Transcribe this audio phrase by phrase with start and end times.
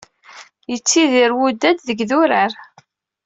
[0.71, 2.51] Yettidir wudad deg yidurar.